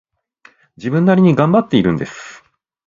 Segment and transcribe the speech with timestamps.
[0.77, 2.43] 自分なりに頑張っているんです